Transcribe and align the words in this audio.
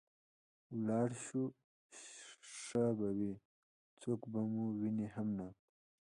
ولاړ 0.75 1.09
شو 1.25 1.41
ښه 2.63 2.85
به 2.97 3.09
وي، 3.17 3.33
څوک 4.01 4.21
به 4.31 4.39
مو 4.51 4.65
ویني 4.79 5.07
هم 5.15 5.27
نه. 5.39 5.47